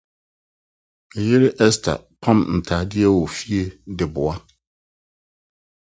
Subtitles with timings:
[1.11, 3.63] Me yere Esther pam ntade wɔ fie
[3.97, 4.35] de boa.